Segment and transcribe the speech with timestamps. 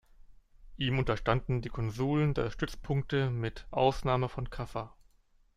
[0.77, 4.95] Ihm unterstanden die Konsuln der Stützpunkte mit Ausnahme von Caffa.